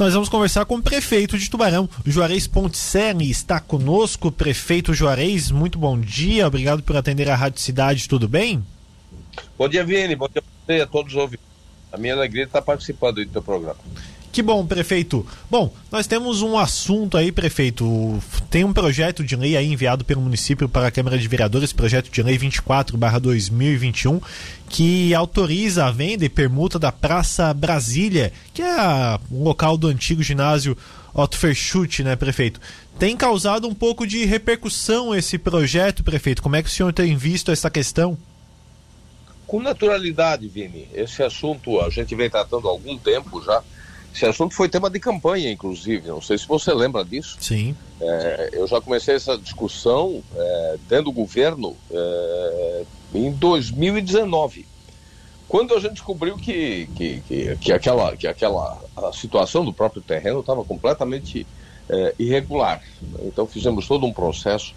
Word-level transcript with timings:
Nós 0.00 0.14
vamos 0.14 0.30
conversar 0.30 0.64
com 0.64 0.76
o 0.76 0.82
prefeito 0.82 1.36
de 1.36 1.50
Tubarão, 1.50 1.86
Juarez 2.06 2.46
Ponticelli, 2.46 3.30
está 3.30 3.60
conosco. 3.60 4.32
Prefeito 4.32 4.94
Juarez, 4.94 5.50
muito 5.50 5.78
bom 5.78 6.00
dia, 6.00 6.46
obrigado 6.46 6.82
por 6.82 6.96
atender 6.96 7.28
a 7.28 7.36
Rádio 7.36 7.60
Cidade, 7.60 8.08
tudo 8.08 8.26
bem? 8.26 8.64
Bom 9.58 9.68
dia, 9.68 9.84
Vini, 9.84 10.16
bom 10.16 10.26
dia 10.66 10.84
a 10.84 10.86
todos 10.86 11.12
os 11.12 11.20
ouvintes. 11.20 11.44
A 11.92 11.98
minha 11.98 12.14
alegria 12.14 12.44
é 12.44 12.46
estar 12.46 12.62
participando 12.62 13.16
do 13.16 13.26
teu 13.26 13.42
programa. 13.42 13.76
Que 14.32 14.42
bom, 14.42 14.64
prefeito. 14.64 15.26
Bom, 15.50 15.74
nós 15.90 16.06
temos 16.06 16.40
um 16.40 16.56
assunto 16.56 17.16
aí, 17.16 17.32
prefeito. 17.32 18.22
Tem 18.48 18.62
um 18.62 18.72
projeto 18.72 19.24
de 19.24 19.34
lei 19.34 19.56
aí 19.56 19.72
enviado 19.72 20.04
pelo 20.04 20.20
município 20.20 20.68
para 20.68 20.86
a 20.86 20.90
Câmara 20.90 21.18
de 21.18 21.26
Vereadores, 21.26 21.72
projeto 21.72 22.10
de 22.10 22.22
lei 22.22 22.38
24/2021, 22.38 24.20
que 24.68 25.12
autoriza 25.14 25.86
a 25.86 25.90
venda 25.90 26.24
e 26.24 26.28
permuta 26.28 26.78
da 26.78 26.92
Praça 26.92 27.52
Brasília, 27.52 28.32
que 28.54 28.62
é 28.62 29.18
o 29.32 29.42
local 29.42 29.76
do 29.76 29.88
antigo 29.88 30.22
ginásio 30.22 30.76
Otto 31.12 31.36
Verschutt, 31.36 32.04
né, 32.04 32.14
prefeito? 32.14 32.60
Tem 33.00 33.16
causado 33.16 33.66
um 33.66 33.74
pouco 33.74 34.06
de 34.06 34.24
repercussão 34.24 35.12
esse 35.12 35.38
projeto, 35.38 36.04
prefeito. 36.04 36.40
Como 36.40 36.54
é 36.54 36.62
que 36.62 36.68
o 36.68 36.72
senhor 36.72 36.92
tem 36.92 37.16
visto 37.16 37.50
essa 37.50 37.68
questão? 37.68 38.16
Com 39.44 39.60
naturalidade, 39.60 40.46
Vini. 40.46 40.86
Esse 40.94 41.20
assunto 41.20 41.80
a 41.80 41.90
gente 41.90 42.14
vem 42.14 42.30
tratando 42.30 42.68
há 42.68 42.70
algum 42.70 42.96
tempo 42.96 43.42
já 43.42 43.60
esse 44.14 44.26
assunto 44.26 44.54
foi 44.54 44.68
tema 44.68 44.90
de 44.90 44.98
campanha, 44.98 45.50
inclusive. 45.50 46.08
Não 46.08 46.20
sei 46.20 46.36
se 46.36 46.46
você 46.46 46.72
lembra 46.72 47.04
disso. 47.04 47.36
Sim. 47.40 47.76
É, 48.00 48.50
eu 48.52 48.66
já 48.66 48.80
comecei 48.80 49.14
essa 49.14 49.38
discussão 49.38 50.22
é, 50.34 50.76
dentro 50.88 51.06
do 51.06 51.12
governo 51.12 51.76
é, 51.90 52.84
em 53.14 53.30
2019. 53.32 54.66
Quando 55.48 55.74
a 55.74 55.80
gente 55.80 55.94
descobriu 55.94 56.36
que, 56.36 56.88
que, 56.94 57.20
que, 57.26 57.56
que 57.56 57.72
aquela, 57.72 58.16
que 58.16 58.26
aquela 58.26 58.80
a 58.96 59.12
situação 59.12 59.64
do 59.64 59.72
próprio 59.72 60.02
terreno 60.02 60.40
estava 60.40 60.64
completamente 60.64 61.46
é, 61.88 62.14
irregular. 62.18 62.82
Então 63.24 63.46
fizemos 63.46 63.86
todo 63.86 64.06
um 64.06 64.12
processo 64.12 64.74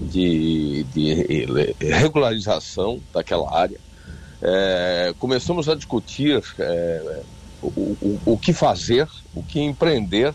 de, 0.00 0.84
de 0.84 1.74
regularização 1.80 3.00
daquela 3.12 3.54
área. 3.54 3.78
É, 4.40 5.14
começamos 5.18 5.68
a 5.68 5.74
discutir 5.74 6.42
é, 6.58 7.22
o, 7.68 8.20
o, 8.24 8.38
que 8.38 8.52
fazer, 8.52 9.08
o 9.34 9.42
que 9.42 9.60
empreender, 9.60 10.34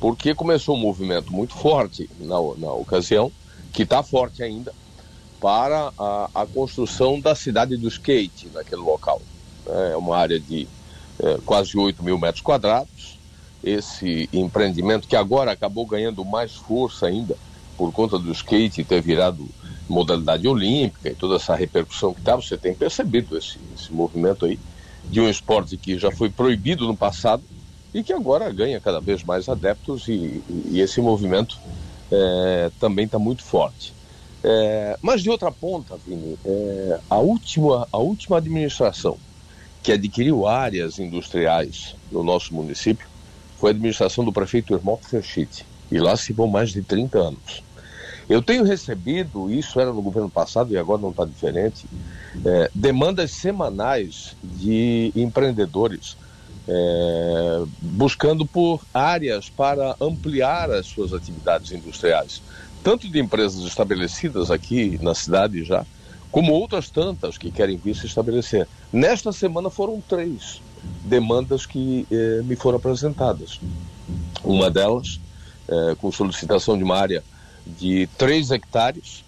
porque 0.00 0.34
começou 0.34 0.76
um 0.76 0.80
movimento 0.80 1.32
muito 1.32 1.54
forte 1.54 2.08
na, 2.20 2.36
na 2.56 2.72
ocasião, 2.72 3.30
que 3.72 3.82
está 3.82 4.02
forte 4.02 4.42
ainda, 4.42 4.72
para 5.40 5.92
a, 5.98 6.30
a, 6.34 6.46
construção 6.46 7.20
da 7.20 7.34
cidade 7.34 7.76
do 7.76 7.88
skate 7.88 8.48
naquele 8.52 8.82
local. 8.82 9.22
É 9.66 9.96
uma 9.96 10.16
área 10.16 10.40
de 10.40 10.66
é, 11.20 11.38
quase 11.44 11.76
8 11.76 12.02
mil 12.02 12.18
metros 12.18 12.42
quadrados. 12.42 13.18
Esse 13.62 14.28
empreendimento 14.32 15.06
que 15.06 15.16
agora 15.16 15.52
acabou 15.52 15.86
ganhando 15.86 16.24
mais 16.24 16.54
força 16.54 17.06
ainda 17.06 17.36
por 17.76 17.92
conta 17.92 18.18
do 18.18 18.32
skate 18.32 18.82
ter 18.82 19.00
virado 19.00 19.48
modalidade 19.88 20.46
olímpica 20.46 21.08
e 21.08 21.14
toda 21.14 21.36
essa 21.36 21.54
repercussão 21.54 22.12
que 22.12 22.20
está, 22.20 22.36
você 22.36 22.56
tem 22.56 22.74
percebido 22.74 23.36
esse, 23.38 23.58
esse 23.74 23.92
movimento 23.92 24.44
aí 24.44 24.58
de 25.10 25.20
um 25.20 25.28
esporte 25.28 25.76
que 25.76 25.98
já 25.98 26.10
foi 26.10 26.30
proibido 26.30 26.86
no 26.86 26.96
passado 26.96 27.42
e 27.94 28.02
que 28.02 28.12
agora 28.12 28.52
ganha 28.52 28.80
cada 28.80 29.00
vez 29.00 29.24
mais 29.24 29.48
adeptos 29.48 30.06
e, 30.08 30.42
e 30.70 30.80
esse 30.80 31.00
movimento 31.00 31.58
é, 32.10 32.70
também 32.78 33.06
está 33.06 33.18
muito 33.18 33.42
forte. 33.42 33.92
É, 34.42 34.96
mas 35.02 35.22
de 35.22 35.30
outra 35.30 35.50
ponta, 35.50 35.96
Vini, 35.96 36.38
é, 36.44 37.00
a, 37.10 37.18
última, 37.18 37.88
a 37.90 37.98
última 37.98 38.38
administração 38.38 39.18
que 39.82 39.92
adquiriu 39.92 40.46
áreas 40.46 40.98
industriais 40.98 41.94
no 42.10 42.22
nosso 42.22 42.54
município 42.54 43.06
foi 43.58 43.70
a 43.70 43.72
administração 43.72 44.24
do 44.24 44.32
prefeito 44.32 44.74
Irmão 44.74 44.98
Ferchite. 44.98 45.64
E 45.90 45.98
lá 45.98 46.16
se 46.16 46.32
vão 46.32 46.46
mais 46.46 46.70
de 46.70 46.82
30 46.82 47.18
anos. 47.18 47.62
Eu 48.28 48.42
tenho 48.42 48.62
recebido, 48.62 49.50
isso 49.50 49.80
era 49.80 49.92
no 49.92 50.02
governo 50.02 50.28
passado 50.28 50.72
e 50.72 50.76
agora 50.76 51.00
não 51.00 51.10
está 51.10 51.24
diferente, 51.24 51.86
é, 52.44 52.70
demandas 52.74 53.30
semanais 53.30 54.36
de 54.42 55.10
empreendedores 55.16 56.16
é, 56.68 57.64
buscando 57.80 58.44
por 58.44 58.84
áreas 58.92 59.48
para 59.48 59.96
ampliar 59.98 60.70
as 60.70 60.86
suas 60.86 61.14
atividades 61.14 61.72
industriais, 61.72 62.42
tanto 62.84 63.08
de 63.08 63.18
empresas 63.18 63.64
estabelecidas 63.64 64.50
aqui 64.50 64.98
na 65.02 65.14
cidade 65.14 65.64
já, 65.64 65.86
como 66.30 66.52
outras 66.52 66.90
tantas 66.90 67.38
que 67.38 67.50
querem 67.50 67.78
vir 67.78 67.96
se 67.96 68.04
estabelecer. 68.04 68.68
Nesta 68.92 69.32
semana 69.32 69.70
foram 69.70 70.02
três 70.06 70.60
demandas 71.04 71.64
que 71.64 72.06
é, 72.10 72.42
me 72.42 72.54
foram 72.54 72.76
apresentadas. 72.76 73.58
Uma 74.44 74.70
delas, 74.70 75.18
é, 75.66 75.94
com 75.94 76.12
solicitação 76.12 76.76
de 76.76 76.84
uma 76.84 76.98
área 76.98 77.24
de 77.76 78.08
3 78.18 78.50
hectares 78.50 79.24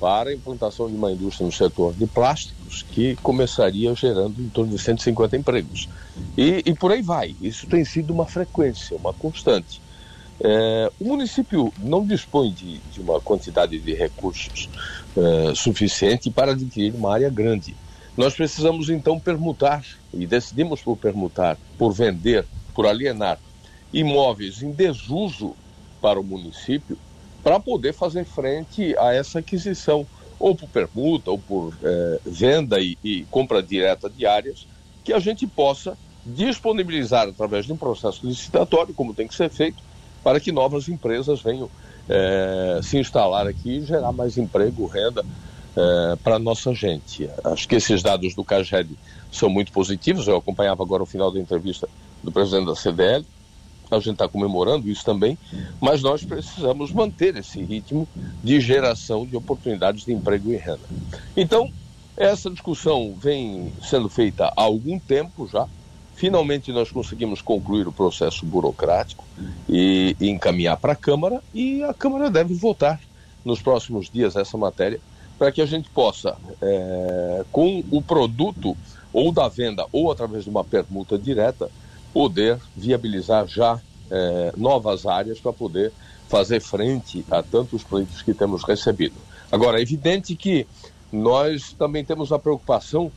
para 0.00 0.30
a 0.30 0.34
implantação 0.34 0.88
de 0.88 0.96
uma 0.96 1.12
indústria 1.12 1.46
no 1.46 1.52
setor 1.52 1.94
de 1.94 2.06
plásticos 2.06 2.82
que 2.82 3.14
começaria 3.16 3.94
gerando 3.94 4.40
em 4.40 4.48
torno 4.48 4.72
de 4.72 4.82
150 4.82 5.36
empregos. 5.36 5.88
E, 6.36 6.62
e 6.66 6.74
por 6.74 6.90
aí 6.90 7.02
vai. 7.02 7.36
Isso 7.40 7.66
tem 7.68 7.84
sido 7.84 8.12
uma 8.12 8.26
frequência, 8.26 8.96
uma 8.96 9.12
constante. 9.12 9.80
É, 10.40 10.90
o 10.98 11.04
município 11.04 11.72
não 11.78 12.04
dispõe 12.04 12.50
de, 12.50 12.78
de 12.78 13.00
uma 13.00 13.20
quantidade 13.20 13.78
de 13.78 13.94
recursos 13.94 14.68
é, 15.16 15.54
suficiente 15.54 16.30
para 16.30 16.50
adquirir 16.50 16.94
uma 16.96 17.12
área 17.12 17.30
grande. 17.30 17.76
Nós 18.16 18.34
precisamos 18.34 18.90
então 18.90 19.20
permutar, 19.20 19.84
e 20.12 20.26
decidimos 20.26 20.80
por 20.82 20.96
permutar, 20.96 21.56
por 21.78 21.92
vender, 21.92 22.44
por 22.74 22.86
alienar 22.86 23.38
imóveis 23.92 24.62
em 24.62 24.72
desuso 24.72 25.54
para 26.00 26.18
o 26.18 26.24
município 26.24 26.98
para 27.42 27.58
poder 27.58 27.92
fazer 27.92 28.24
frente 28.24 28.96
a 28.98 29.12
essa 29.12 29.40
aquisição, 29.40 30.06
ou 30.38 30.54
por 30.54 30.68
permuta, 30.68 31.30
ou 31.30 31.38
por 31.38 31.74
é, 31.82 32.20
venda 32.24 32.80
e, 32.80 32.96
e 33.02 33.24
compra 33.30 33.62
direta 33.62 34.08
de 34.08 34.26
áreas, 34.26 34.66
que 35.04 35.12
a 35.12 35.18
gente 35.18 35.46
possa 35.46 35.96
disponibilizar 36.24 37.28
através 37.28 37.66
de 37.66 37.72
um 37.72 37.76
processo 37.76 38.26
licitatório, 38.26 38.94
como 38.94 39.14
tem 39.14 39.26
que 39.26 39.34
ser 39.34 39.50
feito, 39.50 39.82
para 40.22 40.38
que 40.38 40.52
novas 40.52 40.88
empresas 40.88 41.40
venham 41.40 41.68
é, 42.08 42.80
se 42.82 42.98
instalar 42.98 43.46
aqui 43.46 43.78
e 43.78 43.84
gerar 43.84 44.12
mais 44.12 44.38
emprego, 44.38 44.86
renda 44.86 45.24
é, 45.76 46.16
para 46.22 46.36
a 46.36 46.38
nossa 46.38 46.72
gente. 46.72 47.28
Acho 47.44 47.68
que 47.68 47.76
esses 47.76 48.02
dados 48.02 48.34
do 48.34 48.44
CAGED 48.44 48.96
são 49.32 49.48
muito 49.48 49.72
positivos. 49.72 50.28
Eu 50.28 50.36
acompanhava 50.36 50.82
agora 50.82 51.02
o 51.02 51.06
final 51.06 51.30
da 51.30 51.40
entrevista 51.40 51.88
do 52.22 52.30
presidente 52.30 52.66
da 52.66 52.76
CDL 52.76 53.24
a 53.96 54.00
gente 54.00 54.14
está 54.14 54.28
comemorando 54.28 54.88
isso 54.88 55.04
também, 55.04 55.38
mas 55.80 56.02
nós 56.02 56.24
precisamos 56.24 56.92
manter 56.92 57.36
esse 57.36 57.62
ritmo 57.62 58.08
de 58.42 58.60
geração 58.60 59.26
de 59.26 59.36
oportunidades 59.36 60.04
de 60.04 60.12
emprego 60.12 60.52
e 60.52 60.56
renda. 60.56 60.80
Então, 61.36 61.70
essa 62.16 62.50
discussão 62.50 63.14
vem 63.18 63.72
sendo 63.82 64.08
feita 64.08 64.46
há 64.46 64.62
algum 64.62 64.98
tempo 64.98 65.48
já. 65.48 65.66
Finalmente 66.14 66.70
nós 66.70 66.90
conseguimos 66.90 67.40
concluir 67.40 67.88
o 67.88 67.92
processo 67.92 68.44
burocrático 68.44 69.24
e, 69.68 70.14
encaminhar 70.20 70.76
para 70.76 70.92
a 70.92 70.96
Câmara 70.96 71.42
e 71.54 71.82
a 71.82 71.94
Câmara 71.94 72.30
deve 72.30 72.54
votar 72.54 73.00
nos 73.44 73.60
próximos 73.60 74.10
dias 74.10 74.36
essa 74.36 74.56
matéria 74.56 75.00
para 75.38 75.50
que 75.50 75.60
a 75.60 75.66
gente 75.66 75.90
possa, 75.90 76.36
é, 76.60 77.44
com 77.50 77.82
o 77.90 78.00
produto 78.00 78.76
ou 79.12 79.32
da 79.32 79.48
venda 79.48 79.86
ou 79.90 80.12
através 80.12 80.44
de 80.44 80.50
uma 80.50 80.62
permuta 80.62 81.18
direta, 81.18 81.70
poder 82.12 82.58
viabilizar 82.76 83.46
já 83.46 83.80
é, 84.10 84.52
novas 84.56 85.06
áreas 85.06 85.38
para 85.40 85.52
poder 85.52 85.92
fazer 86.28 86.60
frente 86.60 87.24
a 87.30 87.42
tantos 87.42 87.82
pleitos 87.82 88.22
que 88.22 88.32
temos 88.32 88.62
recebido. 88.62 89.14
Agora, 89.50 89.78
é 89.78 89.82
evidente 89.82 90.34
que 90.34 90.66
nós 91.12 91.72
também 91.74 92.04
temos 92.04 92.32
a 92.32 92.38
preocupação 92.38 93.12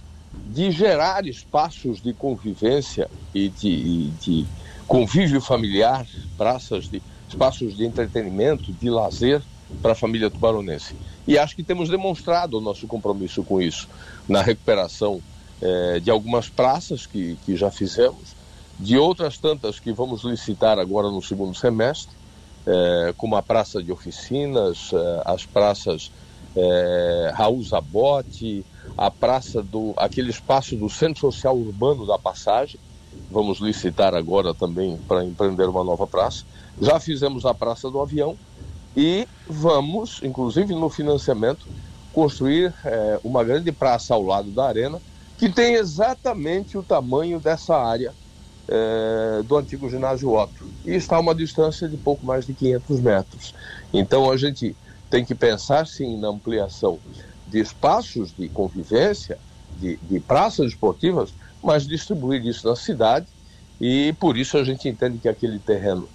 de 0.48 0.70
gerar 0.70 1.26
espaços 1.26 2.02
de 2.02 2.14
convivência 2.14 3.10
e 3.34 3.48
de, 3.48 4.10
de 4.22 4.46
convívio 4.86 5.40
familiar, 5.40 6.06
praças 6.38 6.90
de 6.90 7.02
espaços 7.30 7.76
de 7.76 7.86
entretenimento, 7.86 8.72
de 8.74 8.90
lazer 8.90 9.42
para 9.82 9.94
a 9.94 9.96
família 9.96 10.30
tubaronense. 10.30 10.94
E 11.28 11.38
acho 11.38 11.56
que 11.56 11.64
temos 11.64 11.90
demonstrado 11.90 12.58
o 12.58 12.62
nosso 12.62 12.86
compromisso 12.86 13.44
com 13.44 13.62
isso 13.62 13.88
na 14.28 14.42
recuperação 14.42 15.22
é, 15.62 16.00
de 16.00 16.12
algumas 16.12 16.50
praças 16.50 17.06
que, 17.06 17.38
que 17.46 17.56
já 17.56 17.72
fizemos 17.72 18.35
de 18.80 18.98
outras 18.98 19.38
tantas 19.38 19.80
que 19.80 19.94
vamos 19.94 20.24
licitar 20.24 20.78
agora 20.78 21.10
no 21.10 21.22
segundo 21.22 21.56
semestre, 21.56 22.16
é, 22.66 23.14
como 23.18 23.36
a 23.36 23.42
Praça 23.42 23.82
de 23.82 23.92
Oficinas, 23.92 24.92
é, 24.94 25.22
as 25.26 25.46
praças 25.46 26.12
é, 26.56 27.32
Raul 27.34 27.62
Zabotti, 27.64 28.66
a 28.98 29.12
praça 29.12 29.62
do 29.62 29.94
aquele 29.98 30.30
espaço 30.30 30.76
do 30.76 30.90
Centro 30.90 31.22
Social 31.22 31.58
Urbano 31.58 32.06
da 32.06 32.18
Passagem, 32.18 32.80
vamos 33.30 33.60
licitar 33.60 34.14
agora 34.14 34.54
também 34.54 35.00
para 35.08 35.24
empreender 35.24 35.68
uma 35.68 35.84
nova 35.84 36.08
praça. 36.08 36.44
Já 36.80 37.00
fizemos 37.00 37.46
a 37.46 37.54
Praça 37.54 37.90
do 37.90 38.02
Avião 38.02 38.38
e 38.96 39.28
vamos, 39.48 40.22
inclusive 40.24 40.74
no 40.74 40.90
financiamento, 40.90 41.66
construir 42.14 42.74
é, 42.86 43.20
uma 43.24 43.44
grande 43.44 43.72
praça 43.72 44.14
ao 44.14 44.24
lado 44.24 44.52
da 44.52 44.66
arena 44.66 45.02
que 45.38 45.50
tem 45.50 45.74
exatamente 45.76 46.78
o 46.78 46.84
tamanho 46.84 47.40
dessa 47.40 47.76
área 47.76 48.14
é, 48.68 49.44
do 49.44 49.58
antigo 49.58 49.90
ginásio 49.90 50.34
Otto. 50.34 50.66
E 50.86 50.94
está 50.96 51.18
a 51.18 51.20
uma 51.20 51.36
distância 51.36 51.88
de 51.88 51.98
pouco 51.98 52.26
mais 52.26 52.46
de 52.46 52.54
500 52.54 53.00
metros. 53.00 53.54
Então 53.94 54.30
a 54.30 54.38
gente 54.38 54.76
tem 55.10 55.24
que 55.24 55.36
pensar 55.36 55.88
sim 55.88 56.20
na 56.20 56.30
ampliação 56.30 57.00
de 57.48 57.60
espaços 57.60 58.34
de 58.36 58.50
convivência, 58.50 59.38
de, 59.80 59.98
de 59.98 60.20
praças 60.20 60.68
esportivas, 60.68 61.34
mas 61.64 61.88
distribuir 61.88 62.46
isso 62.46 62.68
na 62.68 62.76
cidade 62.76 63.28
e 63.80 64.14
por 64.20 64.38
isso 64.38 64.58
a 64.58 64.64
gente 64.64 64.88
entende 64.88 65.18
que 65.18 65.28
aquele 65.28 65.60
terreno 65.60 66.08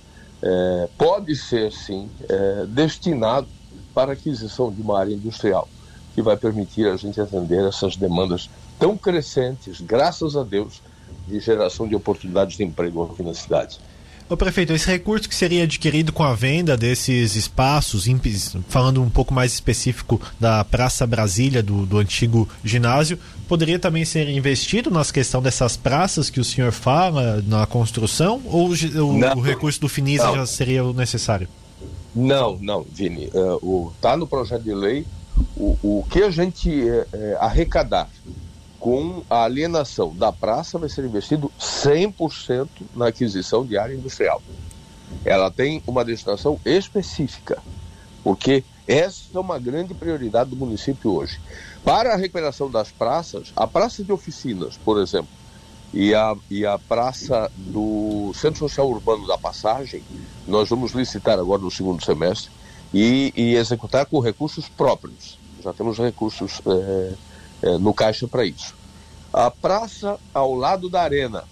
é, 0.42 0.88
pode 0.96 1.36
ser 1.36 1.70
sim 1.72 2.08
é, 2.28 2.66
destinado 2.66 3.48
para 3.94 4.12
aquisição 4.12 4.72
de 4.72 4.80
uma 4.80 4.98
área 4.98 5.12
industrial 5.12 5.68
que 6.14 6.22
vai 6.22 6.36
permitir 6.36 6.86
a 6.86 6.96
gente 6.96 7.20
atender 7.20 7.64
essas 7.64 7.96
demandas 7.96 8.50
tão 8.78 8.96
crescentes, 8.96 9.80
graças 9.80 10.36
a 10.36 10.42
Deus, 10.42 10.82
de 11.26 11.40
geração 11.40 11.86
de 11.86 11.94
oportunidades 11.94 12.56
de 12.56 12.64
emprego 12.64 13.10
aqui 13.12 13.22
na 13.22 13.34
cidade. 13.34 13.78
Ô 14.30 14.36
prefeito, 14.36 14.72
esse 14.72 14.86
recurso 14.86 15.28
que 15.28 15.34
seria 15.34 15.64
adquirido 15.64 16.12
com 16.12 16.22
a 16.22 16.32
venda 16.32 16.76
desses 16.76 17.34
espaços, 17.34 18.06
falando 18.68 19.02
um 19.02 19.10
pouco 19.10 19.34
mais 19.34 19.52
específico 19.52 20.20
da 20.38 20.62
Praça 20.62 21.04
Brasília, 21.04 21.60
do, 21.64 21.84
do 21.84 21.98
antigo 21.98 22.48
ginásio, 22.62 23.18
poderia 23.48 23.76
também 23.76 24.04
ser 24.04 24.28
investido 24.28 24.88
nas 24.88 25.10
questão 25.10 25.42
dessas 25.42 25.76
praças 25.76 26.30
que 26.30 26.38
o 26.38 26.44
senhor 26.44 26.70
fala 26.70 27.42
na 27.44 27.66
construção? 27.66 28.40
Ou 28.44 28.68
o, 28.68 29.38
o 29.38 29.40
recurso 29.40 29.80
do 29.80 29.88
FINISA 29.88 30.26
não. 30.26 30.36
já 30.36 30.46
seria 30.46 30.84
o 30.84 30.92
necessário? 30.92 31.48
Não, 32.14 32.56
não, 32.60 32.86
Vini. 32.88 33.24
Está 33.24 33.40
uh, 33.40 33.58
o, 33.62 33.92
tá 34.00 34.16
no 34.16 34.28
projeto 34.28 34.62
de 34.62 34.72
lei 34.72 35.04
o, 35.56 35.76
o 35.82 36.06
que 36.08 36.22
a 36.22 36.30
gente 36.30 36.70
uh, 36.70 37.06
arrecadar 37.40 38.08
com 38.80 39.22
a 39.28 39.44
alienação 39.44 40.12
da 40.16 40.32
praça 40.32 40.78
vai 40.78 40.88
ser 40.88 41.04
investido 41.04 41.52
100% 41.60 42.68
na 42.96 43.08
aquisição 43.08 43.64
de 43.64 43.76
área 43.76 43.94
industrial. 43.94 44.42
Ela 45.24 45.50
tem 45.50 45.82
uma 45.86 46.04
destinação 46.04 46.58
específica, 46.64 47.62
porque 48.24 48.64
essa 48.88 49.24
é 49.34 49.38
uma 49.38 49.58
grande 49.58 49.92
prioridade 49.92 50.50
do 50.50 50.56
município 50.56 51.12
hoje. 51.12 51.38
Para 51.84 52.14
a 52.14 52.16
recuperação 52.16 52.70
das 52.70 52.90
praças, 52.90 53.52
a 53.54 53.66
praça 53.66 54.02
de 54.02 54.10
oficinas, 54.10 54.78
por 54.78 54.98
exemplo, 54.98 55.28
e 55.92 56.14
a, 56.14 56.34
e 56.48 56.64
a 56.64 56.78
praça 56.78 57.50
do 57.56 58.32
Centro 58.34 58.60
Social 58.60 58.88
Urbano 58.88 59.26
da 59.26 59.36
Passagem, 59.36 60.02
nós 60.46 60.70
vamos 60.70 60.92
licitar 60.92 61.38
agora 61.38 61.60
no 61.60 61.70
segundo 61.70 62.02
semestre 62.02 62.50
e, 62.94 63.32
e 63.36 63.54
executar 63.56 64.06
com 64.06 64.20
recursos 64.20 64.68
próprios. 64.68 65.38
Já 65.62 65.72
temos 65.74 65.98
recursos. 65.98 66.62
É, 66.66 67.12
é, 67.62 67.78
no 67.78 67.92
caixa 67.94 68.26
para 68.26 68.44
isso. 68.44 68.74
A 69.32 69.50
praça 69.50 70.18
ao 70.34 70.54
lado 70.54 70.88
da 70.88 71.02
arena, 71.02 71.44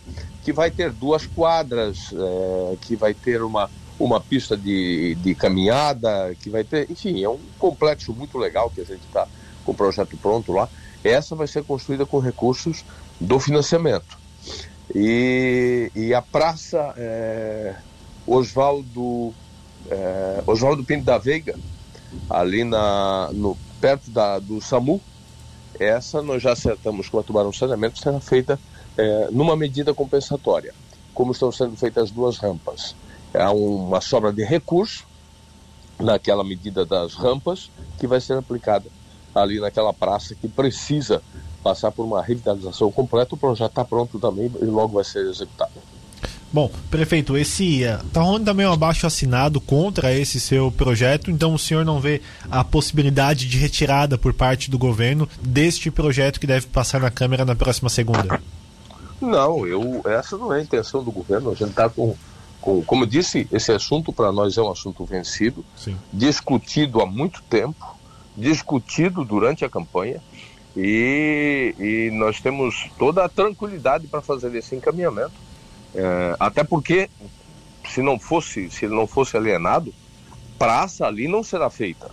que 0.45 0.53
vai 0.53 0.71
ter 0.71 0.91
duas 0.91 1.27
quadras, 1.27 2.13
é, 2.13 2.77
que 2.81 2.97
vai 2.97 3.15
ter 3.15 3.43
uma, 3.43 3.71
uma 3.99 4.21
pista 4.21 4.57
de, 4.57 5.15
de 5.17 5.35
caminhada, 5.35 6.35
que 6.41 6.51
vai 6.51 6.65
ter, 6.65 6.91
enfim, 6.91 7.23
é 7.23 7.29
um 7.29 7.39
complexo 7.59 8.13
muito 8.13 8.39
legal 8.39 8.71
que 8.71 8.81
a 8.81 8.85
gente 8.85 9.05
está 9.07 9.27
com 9.65 9.73
o 9.73 9.75
projeto 9.75 10.17
pronto 10.17 10.53
lá. 10.53 10.69
Essa 11.05 11.37
vai 11.37 11.47
ser 11.47 11.65
construída 11.65 12.05
com 12.05 12.19
recursos 12.19 12.85
do 13.21 13.39
financiamento. 13.39 14.19
E, 14.95 15.93
e 15.95 16.15
a 16.15 16.23
praça 16.23 16.95
é, 16.97 17.77
Oswaldo 18.27 19.35
é, 19.91 20.43
Oswaldo 20.47 20.85
Pinto 20.85 21.05
da 21.05 21.19
Veiga, 21.19 21.55
ali 22.29 22.65
na, 22.65 23.31
no, 23.33 23.57
perto 23.81 24.11
da, 24.11 24.39
do 24.39 24.61
SAMU, 24.61 25.01
essa 25.79 26.23
nós 26.23 26.43
já 26.43 26.53
acertamos 26.53 27.09
com 27.09 27.19
a 27.19 27.23
Tubarão 27.23 27.53
Saneamento, 27.53 27.99
será 27.99 28.21
feita 28.21 28.59
é, 28.97 29.29
numa 29.31 29.57
medida 29.57 29.95
compensatória, 29.95 30.75
como 31.15 31.33
estão 31.33 31.51
sendo 31.53 31.77
feitas 31.77 32.05
as 32.05 32.11
duas 32.11 32.39
rampas. 32.39 32.95
Há 33.35 33.51
uma 33.53 34.01
sobra 34.01 34.33
de 34.33 34.45
recurso 34.45 35.07
naquela 35.99 36.45
medida 36.45 36.85
das 36.85 37.15
rampas 37.15 37.71
que 37.99 38.07
vai 38.07 38.21
ser 38.21 38.39
aplicada 38.39 38.87
ali 39.35 39.61
naquela 39.61 39.93
praça 39.93 40.35
que 40.35 40.49
precisa 40.49 41.23
passar 41.63 41.91
por 41.93 42.05
uma 42.05 42.23
revitalização 42.23 42.91
completa. 42.91 43.35
O 43.35 43.39
projeto 43.39 43.71
está 43.71 43.85
pronto 43.85 44.19
também 44.19 44.51
e 44.61 44.65
logo 44.65 44.95
vai 44.95 45.05
ser 45.05 45.27
executado. 45.27 45.73
Bom, 46.51 46.71
prefeito, 46.91 47.37
esse 47.37 47.83
está 47.83 48.23
rolando 48.23 48.47
também 48.47 48.67
um 48.67 48.73
abaixo 48.73 49.07
assinado 49.07 49.61
contra 49.61 50.15
esse 50.15 50.41
seu 50.41 50.73
projeto, 50.73 51.31
então 51.31 51.53
o 51.53 51.59
senhor 51.59 51.85
não 51.85 52.01
vê 52.01 52.23
a 52.51 52.65
possibilidade 52.65 53.47
de 53.47 53.59
retirada 53.59 54.17
por 54.17 54.33
parte 54.33 54.71
do 54.71 54.79
governo 54.79 55.29
deste 55.43 55.91
projeto 55.91 56.41
que 56.41 56.47
deve 56.47 56.67
passar 56.67 57.01
na 57.01 57.11
Câmara 57.11 57.45
na 57.45 57.55
próxima 57.55 57.91
segunda? 57.91 58.41
Não, 59.21 59.67
eu 59.67 60.01
essa 60.07 60.39
não 60.39 60.53
é 60.53 60.61
a 60.61 60.63
intenção 60.63 61.05
do 61.05 61.11
governo. 61.11 61.51
A 61.51 61.55
gente 61.55 61.71
está 61.71 61.89
com, 61.91 62.17
com, 62.63 62.83
como 62.83 63.03
eu 63.03 63.07
disse, 63.07 63.47
esse 63.53 63.71
assunto 63.71 64.11
para 64.11 64.33
nós 64.33 64.57
é 64.57 64.63
um 64.63 64.71
assunto 64.71 65.05
vencido, 65.05 65.63
Sim. 65.77 65.99
discutido 66.11 67.03
há 67.03 67.07
muito 67.07 67.43
tempo, 67.43 67.99
discutido 68.35 69.23
durante 69.23 69.67
a 69.67 69.69
campanha. 69.69 70.23
E, 70.75 71.75
e 71.79 72.11
nós 72.13 72.41
temos 72.41 72.89
toda 72.99 73.25
a 73.25 73.29
tranquilidade 73.29 74.07
para 74.07 74.23
fazer 74.23 74.55
esse 74.55 74.77
encaminhamento 74.77 75.48
é, 75.95 76.37
até 76.39 76.63
porque, 76.65 77.09
se 77.89 78.03
não 78.03 78.19
fosse, 78.19 78.71
se 78.71 78.87
não 78.87 79.07
fosse 79.07 79.37
alienado, 79.37 79.93
praça 80.59 81.07
ali 81.07 81.29
não 81.29 81.43
será 81.43 81.71
feita. 81.71 82.11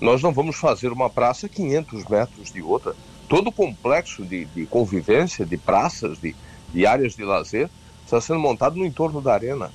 Nós 0.00 0.22
não 0.22 0.32
vamos 0.32 0.56
fazer 0.56 0.92
uma 0.92 1.10
praça 1.10 1.46
a 1.46 1.48
500 1.48 2.04
metros 2.06 2.52
de 2.52 2.62
outra. 2.62 2.94
Todo 3.28 3.48
o 3.48 3.52
complexo 3.52 4.24
de, 4.24 4.46
de 4.46 4.66
convivência, 4.66 5.44
de 5.44 5.56
praças, 5.56 6.18
de, 6.18 6.34
de 6.72 6.86
áreas 6.86 7.14
de 7.14 7.24
lazer, 7.24 7.70
está 8.04 8.20
sendo 8.20 8.40
montado 8.40 8.76
no 8.76 8.84
entorno 8.84 9.20
da 9.20 9.32
arena, 9.32 9.70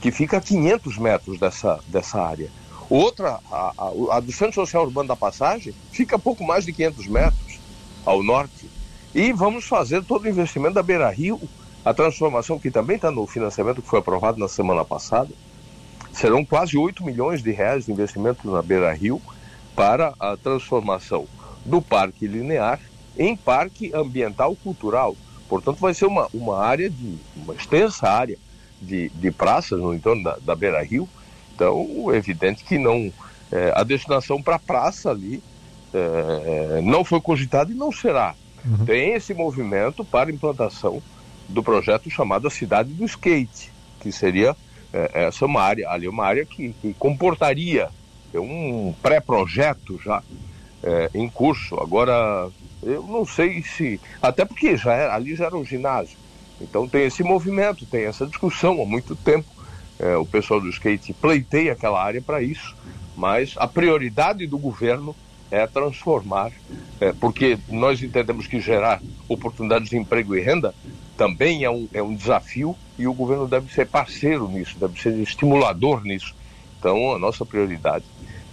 que 0.00 0.10
fica 0.10 0.38
a 0.38 0.40
500 0.40 0.98
metros 0.98 1.38
dessa, 1.38 1.80
dessa 1.86 2.20
área. 2.20 2.50
Outra, 2.88 3.40
a, 3.50 3.72
a, 3.76 4.16
a 4.16 4.20
do 4.20 4.32
Centro 4.32 4.54
Social 4.54 4.84
Urbano 4.84 5.08
da 5.08 5.16
Passagem, 5.16 5.74
fica 5.90 6.16
a 6.16 6.18
pouco 6.18 6.44
mais 6.44 6.64
de 6.64 6.72
500 6.72 7.06
metros 7.06 7.58
ao 8.04 8.22
norte. 8.22 8.70
E 9.14 9.32
vamos 9.32 9.64
fazer 9.64 10.04
todo 10.04 10.24
o 10.24 10.28
investimento 10.28 10.74
da 10.74 10.82
Beira 10.82 11.10
Rio, 11.10 11.40
a 11.86 11.94
transformação, 11.94 12.58
que 12.58 12.68
também 12.68 12.96
está 12.96 13.12
no 13.12 13.24
financiamento 13.28 13.80
que 13.80 13.88
foi 13.88 14.00
aprovado 14.00 14.40
na 14.40 14.48
semana 14.48 14.84
passada, 14.84 15.30
serão 16.12 16.44
quase 16.44 16.76
8 16.76 17.04
milhões 17.04 17.44
de 17.44 17.52
reais 17.52 17.86
de 17.86 17.92
investimento 17.92 18.50
na 18.50 18.60
Beira 18.60 18.92
Rio 18.92 19.22
para 19.76 20.12
a 20.18 20.36
transformação 20.36 21.28
do 21.64 21.80
Parque 21.80 22.26
Linear 22.26 22.80
em 23.16 23.36
Parque 23.36 23.92
Ambiental 23.94 24.56
Cultural. 24.56 25.14
Portanto, 25.48 25.78
vai 25.78 25.94
ser 25.94 26.06
uma, 26.06 26.26
uma 26.34 26.58
área 26.58 26.90
de 26.90 27.18
uma 27.36 27.54
extensa 27.54 28.08
área 28.08 28.36
de, 28.82 29.08
de 29.10 29.30
praças 29.30 29.78
no 29.78 29.94
entorno 29.94 30.24
da, 30.24 30.38
da 30.38 30.56
Beira 30.56 30.82
Rio. 30.82 31.08
Então, 31.54 32.12
é 32.12 32.16
evidente 32.16 32.64
que 32.64 32.78
não 32.78 33.12
é, 33.52 33.72
a 33.76 33.84
destinação 33.84 34.42
para 34.42 34.58
praça 34.58 35.10
ali 35.10 35.40
é, 35.94 36.80
não 36.82 37.04
foi 37.04 37.20
cogitada 37.20 37.70
e 37.70 37.76
não 37.76 37.92
será. 37.92 38.34
Uhum. 38.64 38.84
Tem 38.84 39.12
esse 39.12 39.32
movimento 39.32 40.04
para 40.04 40.32
implantação 40.32 41.00
do 41.48 41.62
projeto 41.62 42.10
chamado 42.10 42.50
Cidade 42.50 42.92
do 42.92 43.04
Skate, 43.04 43.72
que 44.00 44.10
seria 44.10 44.56
é, 44.92 45.26
essa 45.26 45.44
é 45.44 45.46
uma 45.46 45.62
área, 45.62 45.88
ali 45.90 46.06
é 46.06 46.10
uma 46.10 46.24
área 46.24 46.44
que, 46.44 46.72
que 46.80 46.94
comportaria 46.94 47.88
é 48.32 48.40
um 48.40 48.94
pré-projeto 49.02 50.00
já 50.02 50.22
é, 50.82 51.10
em 51.14 51.28
curso. 51.28 51.78
Agora, 51.80 52.48
eu 52.82 53.02
não 53.02 53.24
sei 53.24 53.62
se. 53.62 54.00
Até 54.20 54.44
porque 54.44 54.76
já 54.76 54.92
era, 54.92 55.14
ali 55.14 55.34
já 55.34 55.46
era 55.46 55.56
um 55.56 55.64
ginásio. 55.64 56.16
Então 56.60 56.88
tem 56.88 57.04
esse 57.04 57.22
movimento, 57.22 57.86
tem 57.86 58.04
essa 58.04 58.26
discussão 58.26 58.80
há 58.80 58.86
muito 58.86 59.14
tempo. 59.16 59.48
É, 59.98 60.16
o 60.16 60.26
pessoal 60.26 60.60
do 60.60 60.68
skate 60.68 61.14
pleiteia 61.14 61.72
aquela 61.72 62.02
área 62.02 62.20
para 62.20 62.42
isso, 62.42 62.76
mas 63.16 63.54
a 63.56 63.66
prioridade 63.66 64.46
do 64.46 64.58
governo 64.58 65.16
é 65.50 65.66
transformar, 65.66 66.52
é, 67.00 67.12
porque 67.12 67.58
nós 67.68 68.02
entendemos 68.02 68.46
que 68.46 68.60
gerar 68.60 69.00
oportunidades 69.26 69.88
de 69.88 69.96
emprego 69.96 70.36
e 70.36 70.40
renda 70.40 70.74
também 71.16 71.64
é 71.64 71.70
um, 71.70 71.88
é 71.92 72.02
um 72.02 72.14
desafio 72.14 72.76
e 72.98 73.06
o 73.06 73.12
governo 73.12 73.48
deve 73.48 73.72
ser 73.72 73.86
parceiro 73.86 74.48
nisso, 74.48 74.76
deve 74.78 75.00
ser 75.00 75.14
estimulador 75.18 76.02
nisso. 76.02 76.34
Então, 76.78 77.12
a 77.12 77.18
nossa 77.18 77.44
prioridade 77.44 78.04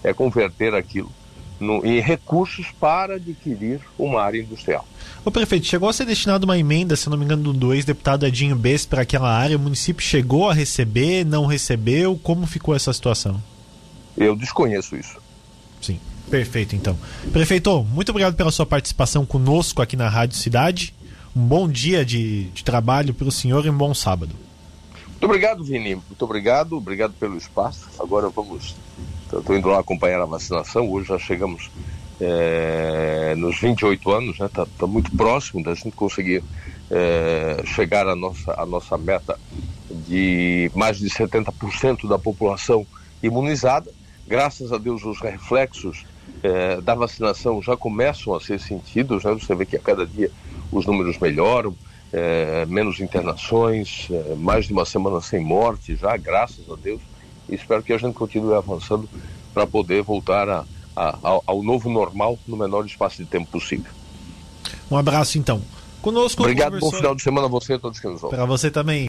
é 0.03 0.13
converter 0.13 0.73
aquilo 0.73 1.11
no, 1.59 1.85
em 1.85 1.99
recursos 1.99 2.67
para 2.79 3.15
adquirir 3.15 3.79
uma 3.97 4.21
área 4.21 4.39
industrial. 4.39 4.85
O 5.23 5.31
prefeito, 5.31 5.65
chegou 5.65 5.87
a 5.87 5.93
ser 5.93 6.05
destinado 6.05 6.45
uma 6.45 6.57
emenda, 6.57 6.95
se 6.95 7.09
não 7.09 7.17
me 7.17 7.25
engano, 7.25 7.53
do 7.53 7.73
ex-deputado 7.73 8.25
Edinho 8.25 8.55
Bess 8.55 8.85
para 8.85 9.01
aquela 9.01 9.31
área. 9.31 9.55
O 9.55 9.59
município 9.59 10.03
chegou 10.03 10.49
a 10.49 10.53
receber, 10.53 11.25
não 11.25 11.45
recebeu? 11.45 12.19
Como 12.21 12.45
ficou 12.45 12.75
essa 12.75 12.91
situação? 12.91 13.41
Eu 14.17 14.35
desconheço 14.35 14.95
isso. 14.95 15.17
Sim, 15.81 15.99
perfeito 16.29 16.75
então. 16.75 16.97
Prefeito, 17.31 17.83
muito 17.83 18.09
obrigado 18.09 18.35
pela 18.35 18.51
sua 18.51 18.65
participação 18.65 19.25
conosco 19.25 19.81
aqui 19.81 19.95
na 19.95 20.09
Rádio 20.09 20.37
Cidade 20.37 20.93
um 21.35 21.45
bom 21.45 21.67
dia 21.67 22.05
de, 22.05 22.45
de 22.45 22.63
trabalho 22.63 23.13
para 23.13 23.27
o 23.27 23.31
senhor 23.31 23.65
e 23.65 23.69
um 23.69 23.77
bom 23.77 23.93
sábado. 23.93 24.35
Muito 25.07 25.25
obrigado, 25.25 25.63
Vini. 25.63 25.95
Muito 25.95 26.25
obrigado, 26.25 26.77
obrigado 26.77 27.13
pelo 27.13 27.37
espaço. 27.37 27.89
Agora 27.99 28.29
vamos. 28.29 28.75
Estou 29.31 29.57
indo 29.57 29.67
lá 29.69 29.79
acompanhar 29.79 30.21
a 30.21 30.25
vacinação. 30.25 30.89
Hoje 30.91 31.07
já 31.07 31.17
chegamos 31.17 31.71
é, 32.21 33.33
nos 33.35 33.59
28 33.59 34.11
anos, 34.11 34.37
né? 34.37 34.45
Está 34.45 34.67
tá 34.77 34.85
muito 34.85 35.15
próximo 35.15 35.63
da 35.63 35.73
gente 35.73 35.91
conseguir 35.91 36.43
é, 36.91 37.63
chegar 37.65 38.07
à 38.07 38.15
nossa, 38.15 38.53
à 38.53 38.65
nossa 38.65 38.97
meta 38.97 39.39
de 40.07 40.69
mais 40.75 40.97
de 40.97 41.09
70% 41.09 42.07
da 42.07 42.19
população 42.19 42.85
imunizada. 43.23 43.89
Graças 44.27 44.71
a 44.71 44.77
Deus, 44.77 45.03
os 45.03 45.19
reflexos 45.19 46.05
é, 46.43 46.79
da 46.81 46.93
vacinação 46.93 47.61
já 47.61 47.75
começam 47.75 48.35
a 48.35 48.41
ser 48.41 48.59
sentidos. 48.59 49.23
Né? 49.23 49.33
Você 49.33 49.55
vê 49.55 49.65
que 49.65 49.77
a 49.77 49.79
cada 49.79 50.05
dia 50.05 50.29
os 50.73 50.85
números 50.85 51.17
melhoram, 51.17 51.75
é, 52.11 52.65
menos 52.65 52.99
internações, 52.99 54.07
é, 54.11 54.35
mais 54.35 54.65
de 54.65 54.73
uma 54.73 54.85
semana 54.85 55.21
sem 55.21 55.43
morte 55.43 55.95
já, 55.95 56.15
graças 56.17 56.69
a 56.69 56.75
Deus. 56.75 57.01
E 57.49 57.55
espero 57.55 57.83
que 57.83 57.93
a 57.93 57.97
gente 57.97 58.13
continue 58.13 58.53
avançando 58.53 59.07
para 59.53 59.67
poder 59.67 60.01
voltar 60.03 60.49
a, 60.49 60.65
a, 60.95 61.17
ao, 61.21 61.43
ao 61.45 61.63
novo 61.63 61.89
normal 61.89 62.37
no 62.47 62.55
menor 62.55 62.85
espaço 62.85 63.17
de 63.17 63.25
tempo 63.25 63.49
possível. 63.51 63.91
Um 64.89 64.97
abraço 64.97 65.37
então. 65.37 65.61
Conosco 66.01 66.43
Obrigado, 66.43 66.77
bom 66.79 66.91
final 66.91 67.15
de 67.15 67.23
semana 67.23 67.47
a 67.47 67.49
você 67.49 67.73
e 67.73 67.75
a 67.77 67.79
todos 67.79 67.97
que 67.97 68.07
nos 68.07 68.21
ouvem. 68.21 68.37
Para 68.37 68.45
você 68.45 68.69
também. 68.69 69.01